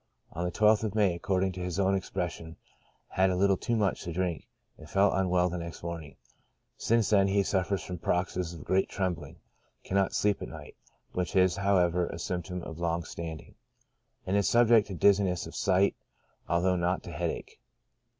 [0.31, 2.55] On the 12th of May, according to his own ex pression,
[3.09, 6.15] had a little too much drink, and felt unwell the next morning;
[6.75, 9.35] since then he suffers from paroxysms of great trembling,
[9.83, 10.75] cannot sleep at night,
[11.11, 13.53] (which is, however, a symp tom of long standing,)
[14.25, 15.95] and is subject to dizziness of sight
[16.49, 17.59] although not to headache.